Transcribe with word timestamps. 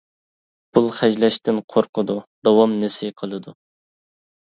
پۇل 0.77 0.87
خەجلەشتىن 1.01 1.61
قورقىدۇ، 1.75 2.17
داۋام 2.51 2.77
نېسى 2.83 3.15
قىلىدۇ. 3.23 3.59